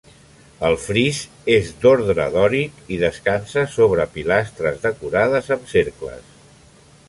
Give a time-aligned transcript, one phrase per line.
[0.69, 1.17] El fris
[1.55, 6.37] és d'ordre dòric, i descansa sobre pilastres decorades amb cercles.